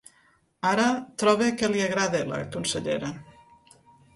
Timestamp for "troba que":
1.23-1.69